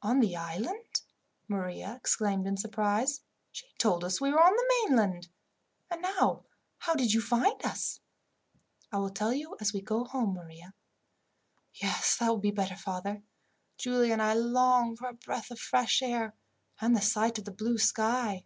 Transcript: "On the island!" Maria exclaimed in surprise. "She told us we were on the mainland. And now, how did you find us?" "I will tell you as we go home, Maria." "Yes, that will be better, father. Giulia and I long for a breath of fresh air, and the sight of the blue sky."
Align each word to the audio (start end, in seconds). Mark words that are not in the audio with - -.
"On 0.00 0.20
the 0.20 0.36
island!" 0.36 1.02
Maria 1.48 1.96
exclaimed 1.96 2.46
in 2.46 2.56
surprise. 2.56 3.22
"She 3.50 3.66
told 3.78 4.04
us 4.04 4.20
we 4.20 4.30
were 4.30 4.40
on 4.40 4.52
the 4.54 4.74
mainland. 4.86 5.26
And 5.90 6.02
now, 6.02 6.44
how 6.78 6.94
did 6.94 7.12
you 7.12 7.20
find 7.20 7.64
us?" 7.64 7.98
"I 8.92 8.98
will 8.98 9.10
tell 9.10 9.32
you 9.32 9.56
as 9.60 9.72
we 9.72 9.80
go 9.82 10.04
home, 10.04 10.34
Maria." 10.34 10.72
"Yes, 11.74 12.16
that 12.18 12.28
will 12.28 12.38
be 12.38 12.52
better, 12.52 12.76
father. 12.76 13.24
Giulia 13.76 14.12
and 14.12 14.22
I 14.22 14.34
long 14.34 14.94
for 14.94 15.08
a 15.08 15.14
breath 15.14 15.50
of 15.50 15.58
fresh 15.58 16.00
air, 16.00 16.36
and 16.80 16.94
the 16.94 17.02
sight 17.02 17.36
of 17.38 17.44
the 17.44 17.50
blue 17.50 17.78
sky." 17.78 18.44